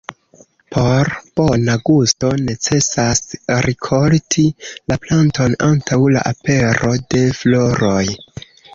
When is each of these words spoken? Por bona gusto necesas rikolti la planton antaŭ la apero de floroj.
Por 0.75 1.11
bona 1.39 1.75
gusto 1.89 2.31
necesas 2.47 3.21
rikolti 3.67 4.47
la 4.95 5.01
planton 5.07 5.61
antaŭ 5.71 6.03
la 6.19 6.27
apero 6.35 6.95
de 7.17 7.27
floroj. 7.43 8.07